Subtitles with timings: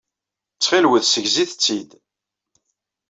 [0.53, 1.89] Ttxilwet ssegzit-t-id.